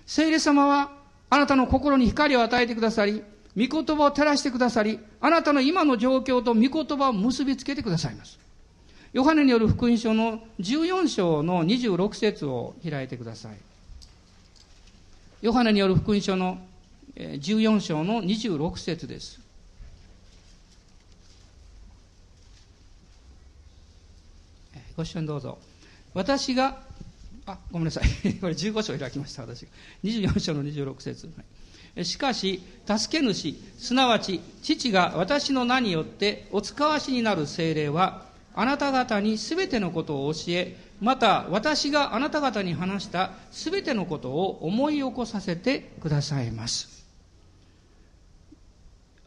[0.05, 0.91] 聖霊様は、
[1.29, 3.23] あなたの心に光を与えてくださり、
[3.55, 8.38] 御言葉を照らしてくださり、あなたの今の状況と御言葉を結びつけてくださいます。
[9.11, 13.57] ヨハネによる福音書の14章の26節を開いてください。
[15.41, 16.59] ヨハネによる福音書の
[17.15, 19.39] 14章の26節です。
[24.95, 25.57] ご一緒にどうぞ。
[26.13, 26.81] 私が、
[27.45, 28.03] あ、ごめんなさい。
[28.39, 29.71] これ15章開きました、私が。
[30.03, 31.29] 24章の26節。
[32.03, 38.28] しかし、助け主、すなわち、父が私の名によってお使わしになる精霊は、
[38.59, 47.05] あなた方にすべてのことを教え、また私があなた方に話したすべてのことを思い起こさせてくださいます。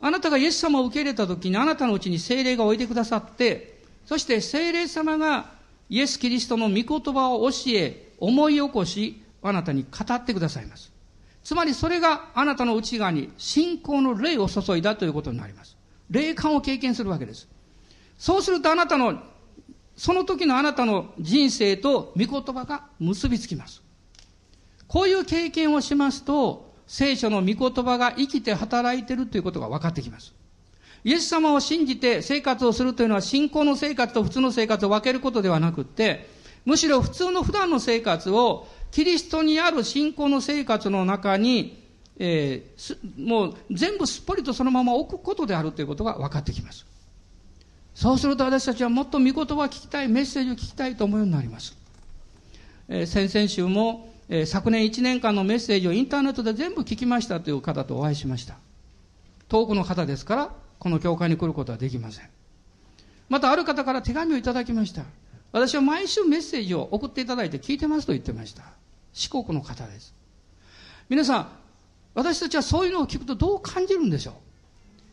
[0.03, 5.53] あなたがイエス様を受け入れた時にあなたのうちに精霊がおいてくださって、そして精霊様が
[5.89, 10.93] イエス・キリストの御言葉を教え、思い起こし、あなたに語ってくださいます。
[11.43, 15.79] つまりそれがあなたの内側に信仰の霊を注いだということになります。
[16.11, 17.49] 霊感を経験するわけです。
[18.23, 19.21] そうするとあなたの、
[19.97, 23.83] その時のあなたの人生と御言葉が結びつきます。
[24.87, 30.35] こういう経験をしますと、聖書の御言葉が生きて働いているということが分かってきます。
[31.03, 36.31] イエス様を信じて生活をするというのは信仰の生活と普通の生活を分けることではなくって、
[36.65, 41.85] むしろ普通の普段の生活をキリストにある信仰の生活の中に、
[42.21, 46.87] えー、もう全部すっぽりとそのまま置くことであるということが分かってきます。
[47.95, 51.77] そうすると私たちはもっと御言葉を聞きたい、メッセージを聞きたいと思うようになります。
[52.89, 58.57] えー、先々週も、えー、昨年1年間のメッセージをインターネットで全部聞きましたという方とお会いしました。
[59.49, 62.29] 遠くの方ですから、この教会に来ることはできません。
[63.29, 65.05] またある方から手紙をいただきました。
[65.53, 68.65] 私は毎週メッセージを送っていただいて聞いてますと言ってました。
[69.13, 70.15] 四国の方です。
[71.09, 71.49] 皆さん、
[72.15, 74.35] 私たちはそういうのを聞くとどう感じるんでしょう？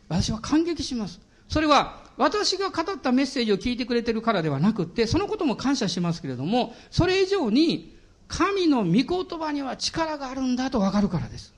[0.08, 1.20] 私は感激します。
[1.48, 7.96] それは私が語ったメッセージを聞いてくれてるからではなくって、そのことも感謝しますけれども、それ以上に
[8.28, 11.54] 神の御言葉には力があるんだとわかるからです。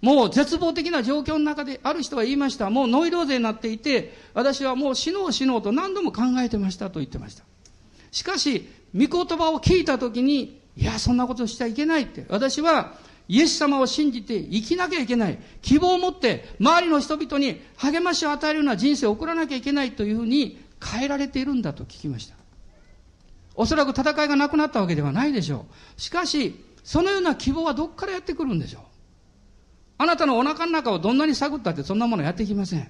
[0.00, 2.70] もう絶望的な状況の中である人が言いました。
[2.70, 7.44] もうノイローゼになっていて、私はもう死のう死のうと何度も考えてましたと言ってました。
[8.10, 12.26] しかし、御言葉を聞いたときに、いや、そんなことしちゃいけないって。
[12.28, 12.94] 私は、
[13.28, 15.38] イエス様を信じて生きなきゃいけない。
[15.62, 22.34] 希望を持って、周りの人々に励ましを与えるような人生を送らなきゃいけないというふうに変えられているんだと聞きました。
[23.54, 26.00] おそらく戦いがなくなったわけではないでしょう。
[26.00, 28.82] しかし、そのような希望はどこからやってくるんでしょう。
[29.98, 32.88] あなたのお腹の中をどんなに探ったってそんなものやってきません。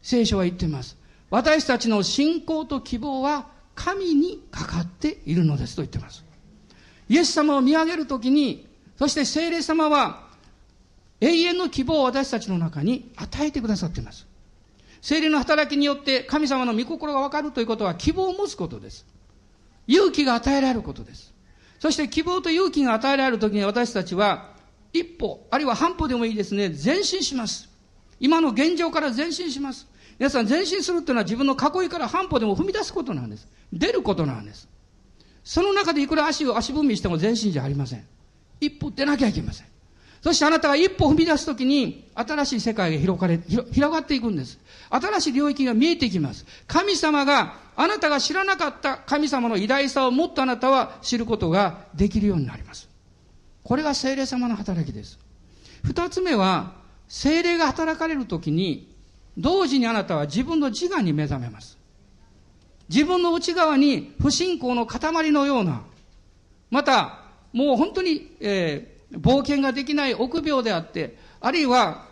[0.00, 0.96] 聖書は言っています。
[1.30, 6.24] 私たちの信仰と希望は神にかかっているのですと言っています。
[7.08, 10.28] イエス様を見上げるときに、そして聖霊様は
[11.20, 14.26] 永遠の希望を私たちの中に与えてくださっています。
[15.00, 19.06] 聖霊の働きによって神様の御心がわかるということは希望を持つことです。
[19.86, 21.34] 勇気が与えられることです。
[21.78, 24.54] そして希望と勇気が与えられるときに私たちは
[24.92, 27.68] 一歩、あるいは半歩でもいいですね、前進します。
[28.20, 29.86] 今の現状から前進します。
[30.18, 33.48] 皆さん前進するっていうのは自分の囲いから半歩でも踏み出すことなんです。
[33.72, 34.68] 出ることなんです。
[35.42, 38.06] その中でいくら足を足踏みしても前進じゃありません。
[38.60, 39.66] 一歩出なきゃいけません。
[40.24, 44.58] そしてあなたが一歩踏み出すときに、新しい世界が広がれ、広がっていくんです。
[44.88, 46.46] 新しい領域が見えてきます。
[46.66, 52.88] 神様が、あなたが知らなかった神様の偉大さをもっとあなたは知ることができるようになります。
[53.64, 55.18] これが精霊様の働きです。
[55.82, 56.72] 二つ目は、
[57.06, 58.94] 精霊が働かれるときに、
[59.36, 61.76] 同時にあなたは自分の自我に目覚めます。
[62.88, 65.82] 自分の内側に不信仰の塊のような、
[66.70, 67.23] また、
[67.54, 72.08] もう本当に、えー、冒険ができない臆病であって、あるいは、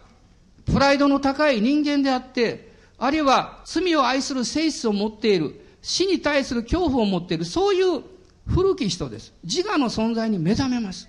[0.65, 8.03] プライドの高い人間であって、あるいは罪を愛する性質を持っている、死に対する恐怖を持っている、そういう
[8.47, 9.35] 古き人です。
[9.43, 11.09] 自我の存在に目覚めます。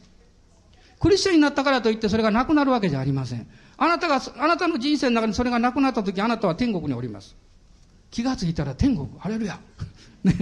[1.00, 3.48] クリスチャンになったからといってそれがなくなるわけじゃありません。
[3.78, 7.36] あなたが、あなたの人生の中にそれがなくなった時、あなたは天国におります。
[8.10, 9.60] 気がついたら天国、ハレルヤ。
[10.24, 10.34] ね。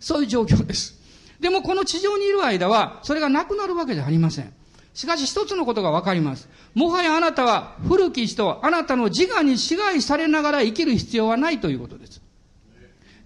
[0.00, 0.98] そういう状況です。
[1.40, 4.52] でもこの地上にいる間は、それがなくなるわけじゃありません。
[4.94, 6.48] しかし一つのことがわかります。
[6.74, 12.20] もはやあなたは古き人、あなたの自我に支配されながら生きる必要はないということです。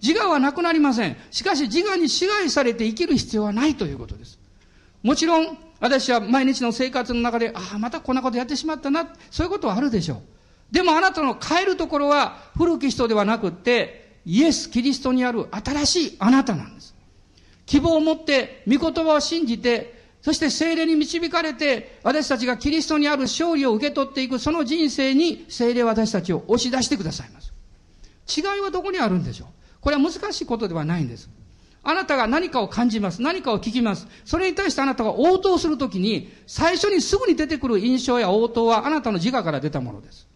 [0.01, 1.17] 自我はなくなりません。
[1.31, 4.37] しかし自我に支配されて生きる必要はないということです。
[5.01, 10.21] もちろん、私は毎日の生活の中で、ああ、またこんなことやってしまったな、そういうことはあるでしょう。
[10.71, 16.92] でもあなたの変えるところは古き人ではなくって、イエス・キリストにある新しいあなたなんです。
[17.65, 27.53] 希望を持って、御言葉を信じて、そして精霊に導かれて、私たちがキリストにある勝利を受け取っていく、その人生に精霊は私たちを押し出してくださいます。
[28.35, 29.47] 違いはどこにあるんでしょう
[29.81, 31.29] これは難しいことではないんです。
[31.83, 33.21] あなたが何かを感じます。
[33.21, 34.07] 何かを聞きます。
[34.23, 40.29] それに対してあなたが応答するときに、最初にすぐに出てくる印象や応答はあなたの自我から出たものです。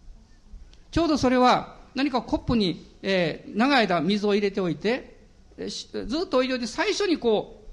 [0.91, 5.16] ちょうどそれは、何かコップに、えー、長い間水を入れておいて、
[5.57, 7.67] ずっとおいで最初にこう、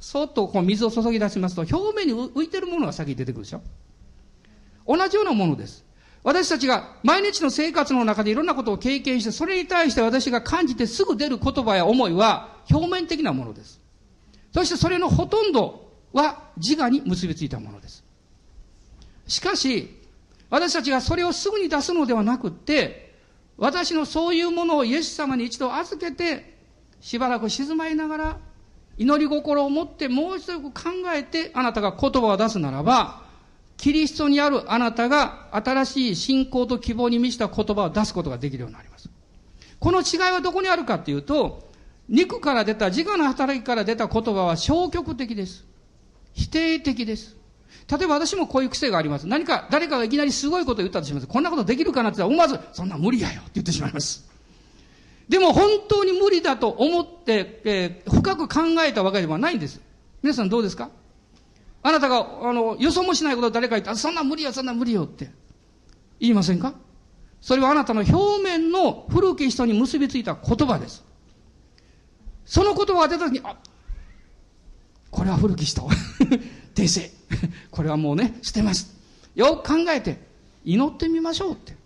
[0.00, 3.62] そっとこう水を注ぎ出しますと、表面に浮いてるものが先に出てくるでしょ
[4.86, 5.84] 同じようなものです。
[6.22, 13.80] 私たちが毎日の生活の中でいろんなことを経験して、それに対して私が感じてすぐ出る言葉や思いは表面的なものです。
[14.52, 18.04] そしてそれのほとんどは自我に結びついたものです。
[19.28, 19.96] しかし、
[20.50, 23.14] 私たちがそれをすぐに出すのではなくって、
[23.56, 26.58] 私のそういうものをイエス様に一度預けて、
[27.00, 28.38] しばらく静まりながら
[28.98, 33.22] 祈り心を持ってもう一度よく考えてあなたが言葉を出すならば、
[33.78, 39.08] キリストにあるあなたが新しい信仰と希望に満ちた言葉を出すことができるようになります。
[39.78, 41.70] この違いはどこにあるかっていうと、
[42.10, 45.64] 肉から出た、自我の働きから出た言葉は消極的です。
[46.34, 47.36] 否定的です。
[47.90, 49.26] 例えば私もこういう癖があります。
[49.26, 51.26] 何か、誰かがいきなりすごいことを言ったとします。
[51.26, 54.28] こんなことできるかなって思わず、そんな無理やよって言ってしまいます。
[55.30, 59.80] でも本当に無理だと思って、えー、深く考えたわけではないんです。
[60.22, 60.90] 皆さんどうですか？
[61.84, 65.30] あなたが、あの、予想もしないことを誰か言ったら、そんな無理よ、そんな無理よって
[66.18, 66.74] 言いませんか？
[67.40, 71.04] それはあなたの表面の古き人に結びついた言葉です。
[72.44, 73.56] その言葉が出た時に、あ、
[75.12, 75.82] これは古き人。
[76.74, 77.08] 訂正。
[77.70, 78.92] これはもうね、捨てます。
[79.36, 80.18] よく考えて、
[80.64, 81.76] 祈ってみましょうって。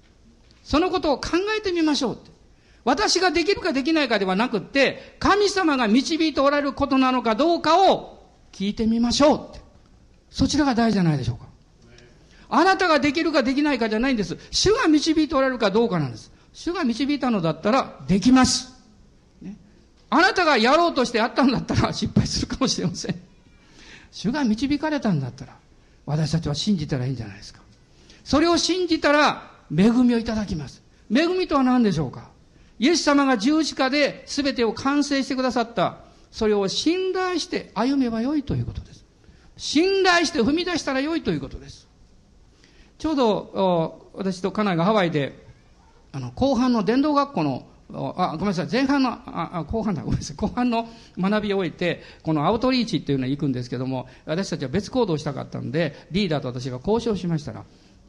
[0.63, 2.34] そのことを考えてみましょうって。
[2.85, 9.61] 私ができるかできないかではなくって、神様が導いておられることなのかどうかを聞いてみましょうって。
[10.31, 11.47] そちらが大事じゃないでしょうか。
[12.51, 14.37] あなたができるかできないかじゃないんです。
[14.51, 16.31] 主が導いておられるかどうかなんです。
[16.53, 18.75] 主が導いたのだったらできます。
[19.41, 19.57] ね、
[20.11, 23.21] あなたがやろうとしてやったんだったら失敗するかもしれません。
[24.13, 25.57] 主が導かれたんだったら、
[26.07, 27.61] 私たちは信じたらいいんじゃないですか。
[28.23, 30.83] それを信じたら、恵みをいただきます。
[31.11, 32.31] 恵みとは何でしょうか？
[32.79, 35.99] イエス様が十字架で全てを完成してくださった、
[36.31, 39.05] それを信頼して歩めばよいということです。
[39.57, 41.89] 信頼して踏み出したらよいということです。
[42.99, 45.45] ちょうど、私と家内がハワイで、
[46.13, 57.65] あの、後半の伝道学校のあ、ごめんなさい、前半の、あ、後半だ、ごめんなさい、後半の学びを終えて、このアウトリーチっていうのに行くんですけども、私たちは別行動したかったので、リーダーと私が交渉しましたら、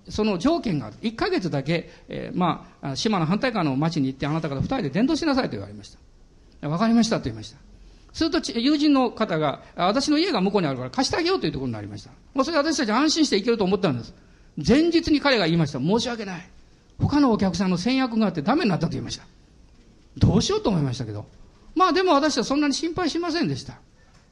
[0.10, 0.98] その条件がある。
[1.02, 5.96] 1ヶ月だけ、えー、まあ、島の反対側の町に行って、あなた方2人で伝道しなさいと言われまし
[6.62, 6.70] た。
[6.70, 7.58] わかりましたと言いました。
[8.14, 12.12] すると、友人の方が、私の家が向こうにあるから貸してあげようというところになりました。
[12.34, 14.14] まあ、それ私たち安心して行けると思ったんです。
[14.66, 15.80] 前日に彼が言いました。
[15.80, 16.50] 申し訳ない。
[17.00, 19.26] 他のお客さんの戦略があってダメになったと言いました。
[20.18, 21.26] どうしようと思いましたけど。
[21.76, 23.80] まあでも私はそんなに心配しませんでした。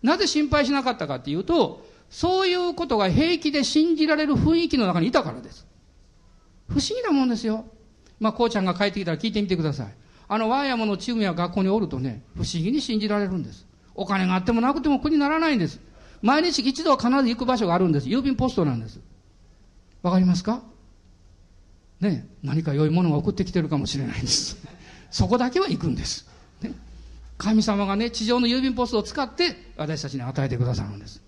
[0.02, 5.66] なぜ心配しなかったかっていうと、そういうことが平気で信じられる雰囲気の中にいたからです。
[6.68, 7.66] 不思議なもんですよ。
[8.20, 9.96] まあ、こうちゃんが帰ってきたら聞いてみてください。
[10.28, 13.66] あの、ワーヤモのチームや学校におるとね、不思議に信じられるんです。
[13.96, 15.80] お金があってもなくても苦にならないんです。
[16.22, 18.08] 毎日一度は必ず行く場所があるんです。
[18.08, 19.00] 郵便ポストなんです。
[20.04, 20.62] わかりますか？
[22.00, 24.56] ね何か良いものが送ってきてるかもしれないんです。
[25.10, 26.28] そこだけは行くんです。
[26.62, 26.74] ね、
[27.40, 31.24] 神様がね、地上の郵便ポストを使って私たちに与えてくださるんです。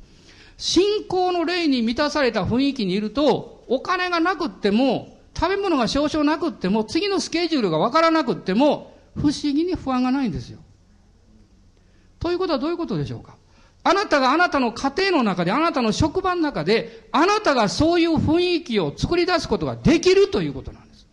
[0.58, 10.60] 信仰の霊に満たされた雰囲気にいると、お金がなくっても、食べ物が少々なくっても、次のスケジュールがわからなくっても、不思議に不安がないんですよ。
[12.20, 13.36] ということはどういうことでしょうか？
[13.84, 21.08] あなたがあなたの家庭の中で、あなたの職場の中で、あなたがそういう雰囲気を作り出すことができるということなんです。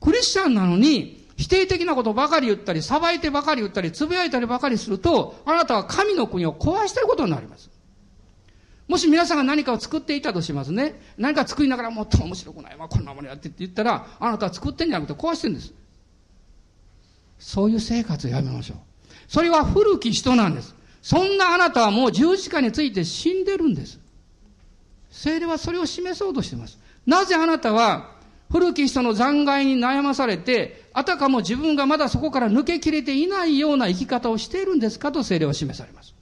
[0.00, 7.69] クリスチャンなのに、否定的なことばかり言ったり、裁いてばかり言ったり、つぶやいたりばかりすると、あなたは神の国を壊していることになります。
[8.90, 11.00] もし皆さんが何かを作っていたとしますね。
[11.16, 15.72] 何か作りながらもっと面白くないわ、こんなものやってって言ったら、あなたは作ってんじゃなくて壊してんです。
[17.38, 18.78] そういう生活をやめましょう。
[19.28, 20.74] それは古き人なんです。
[21.02, 24.00] そんなあなたはもう十字架について死んでるんです。
[25.08, 26.76] 聖霊はそれを示そうとしています。
[27.06, 28.16] なぜあなたは
[28.50, 36.12] 古き人の残骸に悩まされて、あたかも自分がまだそこから抜けきれていないような生き方をしているんですかと精霊は示されます。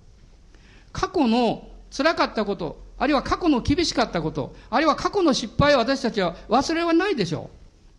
[0.92, 7.50] 過去の辛かったこと、あるいは過去の厳しかったこと、あるいは過去の失敗を私たちは忘れはないでしょ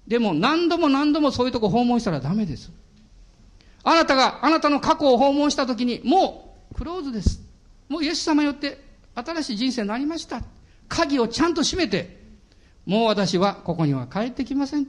[0.07, 0.09] う。
[0.09, 2.71] でも何度も何度もそういうとこ訪問したらダメです。
[3.83, 7.41] あなたがあなたの過去を訪問したときに、もうクローズです。
[7.87, 8.83] もうイエス様よって
[9.15, 10.41] 新しい人生になりました。
[10.87, 12.19] 鍵をちゃんと閉めて、
[12.85, 14.87] もう私はここには帰ってきません。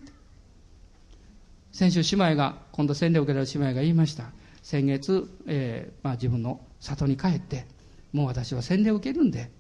[1.72, 4.24] 先週姉妹が、今度洗礼を受けた姉妹が言いました。
[4.62, 7.66] 先月、えー、まあ、自分の里に帰って、
[8.12, 9.50] もう私は洗礼を受けるんで、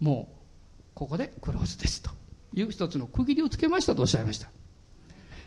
[0.00, 2.10] もうここでクローズですと
[2.54, 4.48] いう一つの区切りをつけましたとおっしゃいました。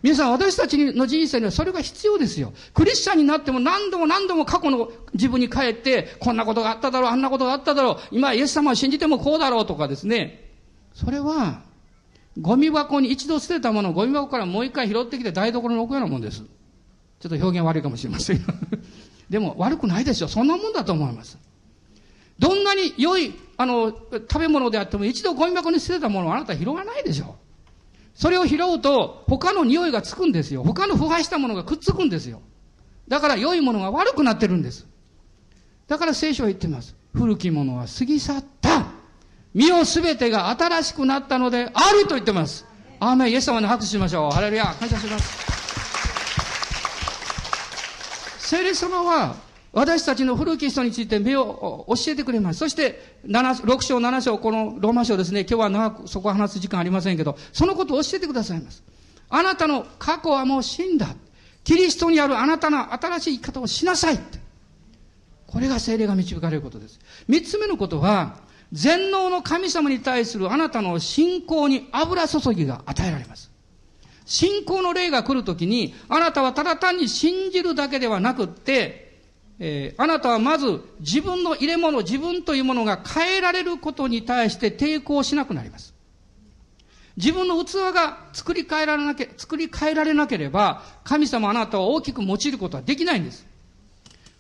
[0.01, 2.53] 皆さん、私たちの人生にはそれが必要ですよ。
[2.73, 10.49] クリスチャンになっても何度も何度も過去の自分に帰って、こんなことがあっただろう、あんなことがあっただろう、今イエス様を信じてもこうだろうとかですね。
[10.93, 11.63] それは、
[12.39, 16.43] ゴミ箱に一度捨てたものをゴミ箱からもう一回拾ってきて台所に置くようなもんです。
[17.19, 18.39] ちょっと表現悪いかもしれません
[19.29, 20.29] でも悪くないですよ。
[20.29, 21.37] そんなもんだと思います。
[22.39, 27.36] どんなに良い、あの、食べ物であっても一度ゴミ箱に捨てたものをあなた拾わないでしょ。
[28.15, 30.63] それを拾うと他の匂いがつくんですよ。
[30.63, 32.41] 他の腐敗したものがくっつくんですよ。
[33.08, 34.88] だから良いものが悪くなってるんです。
[35.88, 36.95] だから聖書は言ってます。
[37.13, 38.88] 古きものは過ぎ去った。
[39.54, 42.65] 身をすべてが新しくなったのであると言ってます。
[42.99, 44.32] アーメン、イエス様に拍手しましょう。
[44.32, 45.49] ハレルヤ、感謝します。
[48.39, 49.36] 聖霊様は、
[49.71, 52.60] 私たちの古き人について目を教えてくれます。
[52.60, 55.41] そして、6章、7章、このローマ書ですね。
[55.41, 58.83] 今日は長くそこは話す時間ありませんけど、そのことを教えてくださいます。
[59.29, 61.08] あなたの過去はもう死んだ。
[61.63, 64.19] キリストにあるあなたの新しい生き方をしなさい。
[65.46, 67.00] これが精霊が導かれることです。
[67.27, 68.37] 三つ目のことは、
[68.71, 73.52] 全能の神様に対するあなたの信仰に油注ぎが与えられます。
[74.25, 79.08] 信仰の霊が来るときに、あなたはただ単に信じるだけではなくって、
[79.60, 85.93] えー、あなたはまず自分の入れ物、自分というものが変えられることに対して抵抗しなくなります。
[87.17, 93.45] 自分の器が作り変えられなけ、作り変えられなければ、神様あなたは大きく用いることはできないんです。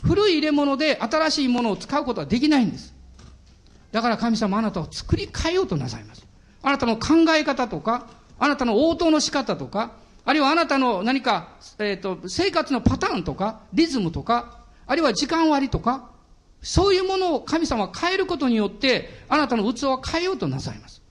[0.01, 2.95] 古い入れ物で新しいものを使うことはできないんです。
[3.91, 6.25] だから神様あなたを作り変えようとなさいます。
[6.61, 8.07] あなたの考え方とか、
[8.39, 9.91] あなたの応答の仕方とか、
[10.23, 14.58] あるいはあなたの何か、えっ、ー、と、生活のパターンとか、リズムとか、
[14.89, 16.09] あるいは時間割とか、
[16.63, 21.03] そういうものを神様は変えることによって、あなたの器を変えようとなさいます。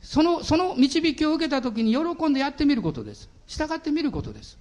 [0.00, 3.28] その、その導きを受けたときに喜んでやってみることです。
[3.46, 4.58] 従ってみることです。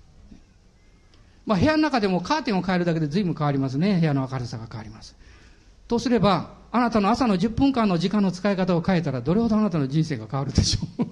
[1.46, 4.00] まあ、部屋の中でもカーテンを変えるだけで随分変わりますね。
[4.02, 5.16] 部屋の明るさが変わります。
[5.88, 11.08] とすれば、あなたの朝の10分間の時間の使い方を変えたら、どれほどあなたの人生が変わるでしょう。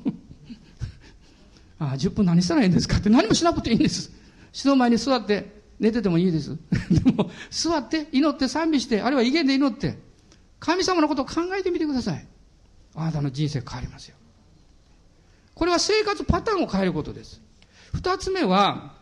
[1.85, 4.11] ああ、10分何したらいいんですかって何もしなくていいんです。
[4.51, 6.57] 死の前に座って寝ててもいいです。
[6.91, 9.97] でも、座って祈って賛美して、あるいは威厳で祈って、
[10.59, 12.27] 神様のことを考えてみてください。
[12.95, 14.15] あなたの人生変わりますよ。
[15.55, 17.41] これは生活パターンを変えることです。
[17.93, 18.93] 二つ目は、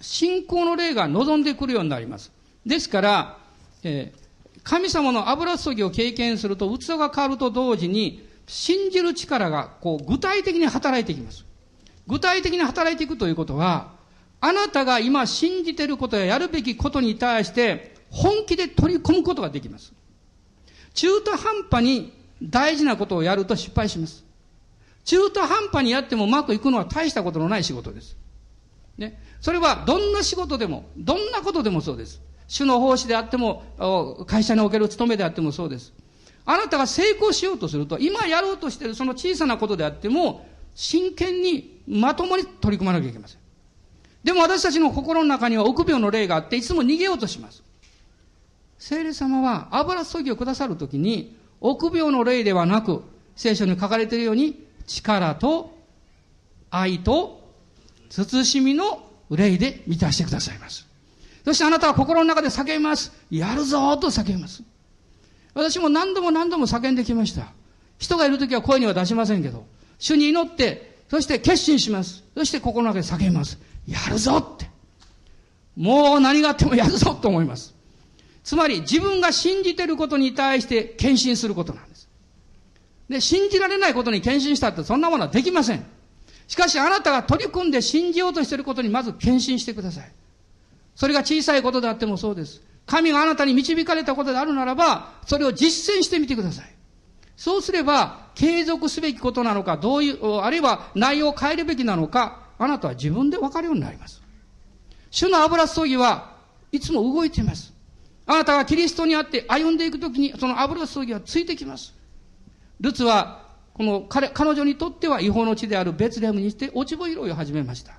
[0.00, 2.32] 信仰の霊が望んでくるようになります。
[2.66, 3.38] ですから、
[3.82, 11.44] えー、神様の油注ぎを経験すると、器が変わると同時に、信じる力がこう具体的に働いていきます。
[12.06, 13.94] 具体的に働いていくということは、
[14.46, 19.94] あなたが今信じてることややるべきことに対して本気で取り込むことができます。
[20.92, 24.22] 中途半端に大事なことをやると失敗します。
[25.06, 28.18] 中途半端にやってもうまくいくのは大したことのない仕事です。
[28.98, 29.18] ね。
[29.40, 32.20] それはどんな仕事でも、どんなことでもそうです。
[32.46, 33.64] 主の奉仕であっても、
[34.26, 35.94] 会社における勤めであってもそうです。
[36.44, 43.43] あなたが成功しようとすると、今やろうとしているその小さなことであっても、真剣にまともに取り組まなきゃいけません。
[44.24, 47.62] でも私たちの心の中には臆病の霊があって、いつも逃げようとします。
[48.78, 53.02] 聖霊様は油注ぎをくださるときに、臆病の霊ではなく、
[53.36, 55.76] 聖書に書かれているように、力と
[56.70, 57.44] 愛と
[58.08, 60.86] 慎みの憂いで満たしてくださいます。
[61.44, 63.12] そしてあなたは心の中で叫びます。
[63.30, 64.62] やるぞと叫びます。
[65.52, 67.52] 私も何度も何度も叫んできました。
[67.98, 69.66] 人がいるときは声には出しませんけど、
[69.98, 72.24] 主に祈って、そして決心します。
[72.34, 73.58] そして心の中で叫びます。
[73.86, 74.68] やるぞって。
[75.76, 77.74] もう何があってもやるぞと思います。
[78.42, 82.08] つまり自分が信じてることに対して献身することなんです。
[83.08, 85.84] で、信じられないことに献身したってそんなものはできません。
[86.46, 90.12] しかしあなたが取り組んで信じようとしていることにまず献身してください。
[90.94, 92.62] それが小さいことであってもそうです。
[92.86, 96.66] 神があなたに導かれたことであるならば、それを実践してみてください。
[97.36, 104.22] そうすれば、継続すべきことなのか、どういう、あるいは内容を変えるべきなのか、あなたは自分で分かるようになります。
[105.10, 106.36] 主の油注ぎは
[106.72, 107.72] いつも動いています。
[108.26, 111.94] あなたがキリストにあって歩んでいくときに、その油注ぎはついてきます。
[112.80, 113.44] ルツは
[113.74, 117.94] この彼、彼女にとっては違法の地であるベツレムにして落ち穂拾いを始めました。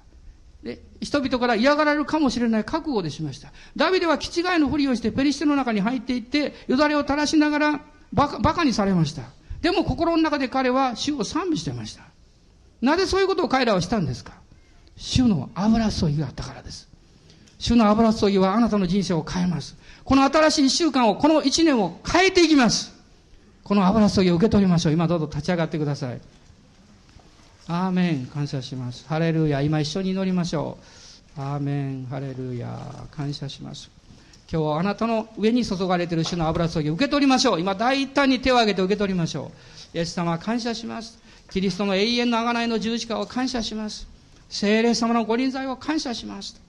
[0.63, 3.51] で、人々から嫌がられるかもしれない覚悟でしました。
[3.75, 7.81] ダビデは気違いのふりをしてペリシテの中に入っていって、よだれを垂らしながら
[8.11, 9.23] バカ、バカにされました。
[9.61, 12.03] でも心の中で彼は主を賛美してました。
[12.81, 14.33] なぜそういうことを彼らはしたんですか？
[14.97, 16.87] 主の油注ぎがあったからです。
[17.57, 19.75] 主の油注ぎはあなたの人生を変えます。
[20.03, 22.93] この新しい一週間を、この一年を変えていきます。
[23.63, 24.93] この油注ぎを受け取りましょう。
[24.93, 26.21] 今どうぞ立ち上がってください。
[27.67, 28.27] アーメン。
[28.27, 29.05] 感謝します。
[29.07, 29.61] ハレルヤ。
[29.61, 30.77] 今一緒に祈りましょ
[31.37, 31.41] う。
[31.41, 32.05] アーメン。
[32.05, 32.77] ハレルヤ。
[33.09, 33.89] 感謝します。
[34.51, 37.59] 今日はあなたの上に注がれている主の油注ぎを受け取りましょう。
[37.59, 39.51] 今大胆に手を挙げて受け取りましょ
[39.93, 39.97] う。
[39.97, 41.17] イエス様感謝します。
[41.49, 44.14] キリストの永遠の贖いの十字架を感謝します。
[44.49, 46.61] 聖霊様のご臨在を感謝します。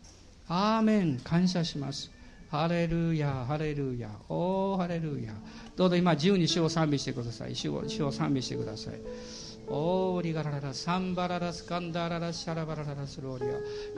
[0.49, 1.21] アーメン。
[1.23, 2.11] 感謝します。
[2.51, 5.33] ハレルヤ、ハレルヤ、おー、ハレルヤ。
[5.77, 7.55] どうぞ今自由に主を賛美してください。
[7.57, 8.95] 主を主を賛美してください。
[9.69, 10.73] オーリガラララ。
[10.73, 13.45] サンバララスカンダララシャラバラララスローリ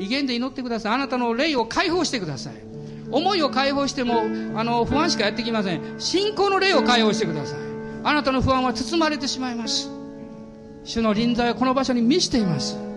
[0.00, 0.02] ア。
[0.02, 0.94] 威厳で祈ってください。
[0.94, 2.54] あなたの霊を解放してください。
[3.10, 4.20] 思いを解放しても
[4.58, 6.00] あの不安しかやってきません。
[6.00, 7.58] 信仰の霊を解放してください。
[8.02, 9.90] あなたの不安は包まれてしまいます。
[10.84, 12.87] 主の臨在はこの場所に満ちています。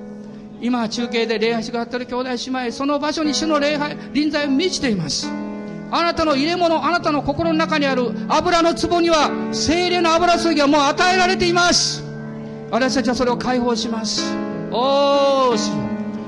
[0.61, 2.35] 今中継で礼拝しがっている兄弟姉
[2.67, 5.27] 妹その場所に主の礼拝臨在は満ちています
[5.93, 12.01] あなたの入れ物、あなたの心の中にある油の壺には精霊の油注ぎがもう与えられています。
[12.71, 14.33] 私たちはそれを解放します。
[14.71, 15.69] おーし。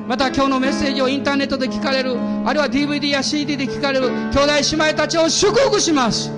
[0.05, 6.29] また今日のメッセージをインターネットで聞かれる、あるいは DVD や CD で聞かれる兄弟姉妹たちを祝福します。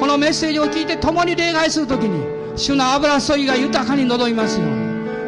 [0.00, 2.26] このメッセージを聞いて共に礼拝するときに、
[2.56, 4.70] 主の油注ぎが豊かに望みますよう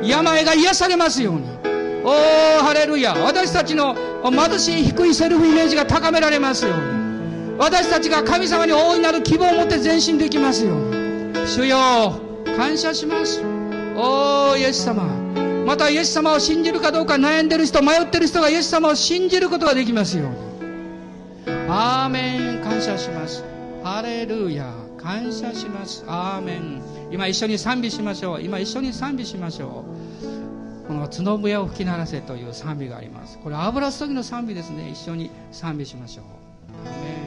[0.03, 0.09] に。
[0.11, 1.78] 病が癒されますように。
[2.09, 3.13] おー、ハレルヤ。
[3.13, 3.95] 私たちの
[4.25, 7.59] 貧しい低いセルフイメージが高められますように。
[7.59, 11.47] 私たちが神様に大いなる希望を持って前進できますように。
[11.47, 11.77] 主よ
[12.57, 13.43] 感謝します。
[13.95, 15.05] おーイエス様。
[15.67, 20.37] またイエス様を信じるかどうか悩んでる人迷ってる人がイエス様を信じることができますように。
[21.69, 22.63] アーメン。
[22.63, 23.45] 感謝します。
[23.83, 24.73] ハレルヤ。
[24.97, 26.05] 感謝します。
[26.07, 26.81] アーメン。
[27.11, 28.43] 今一緒に賛美しましょう。
[28.43, 29.98] 今一緒に賛美しましょう。
[30.89, 33.39] この角笛を吹き鳴らせという賛美があります。
[33.41, 34.89] これ油注ぎの賛美ですね。
[34.91, 37.18] 一緒に賛美しましょう。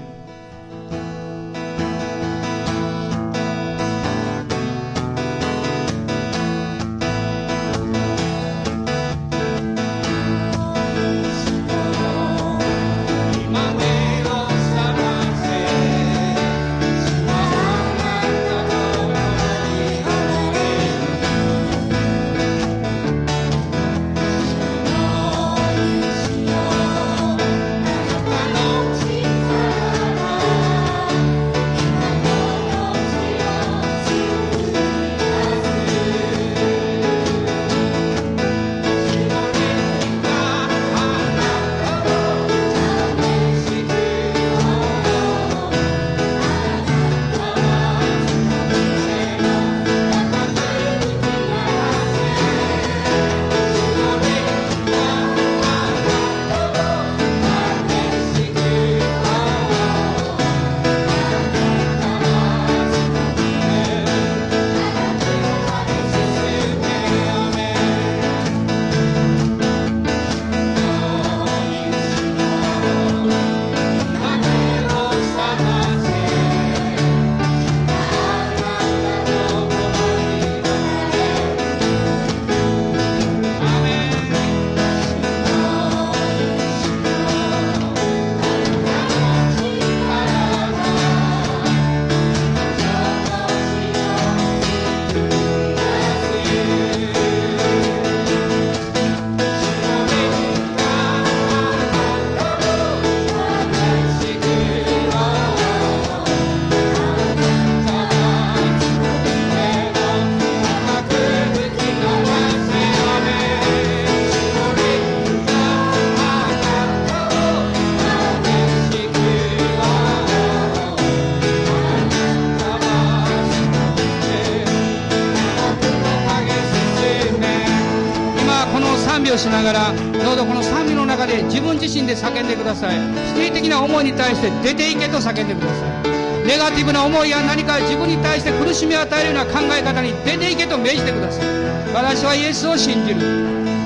[129.32, 133.00] をしながらどうぞこの賛美の中で自分自身で叫んでください。
[133.34, 136.48] 否定的な思いに対して出ていけと叫んでください。
[136.48, 141.46] ネガティブな思いや何か自分に対して苦しみを与えるような考え方に出ていけと命じてください。
[141.94, 143.22] 私はイエスを信じる。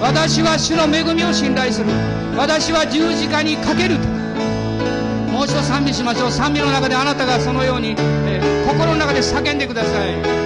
[0.02, 1.88] 私は主の恵みを信頼する。
[2.36, 4.08] 私は十字架にかけると。
[5.32, 6.32] もう一度賛美しましょう。
[6.32, 10.45] 賛美の中であなたがそのように、えー、心の中で叫んでください。